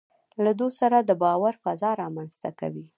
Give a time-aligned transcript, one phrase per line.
[0.43, 2.85] له دوی سره د باور فضا رامنځته کوي.